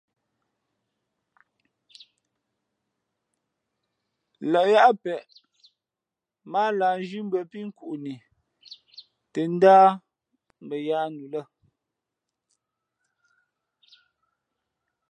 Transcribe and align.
Lᾱ 4.51 4.61
yáá 4.73 4.89
peʼ 5.03 5.21
mά 6.51 6.59
á 6.67 6.75
lǎh 6.79 6.97
zhímbʉ̄ᾱ 7.09 7.41
pí 7.51 7.59
nkuʼni 7.67 8.13
tα 9.33 9.41
ndάʼ 9.55 9.89
mbαyaā 10.65 11.05
nu 11.15 11.23
lᾱ. 11.33 11.41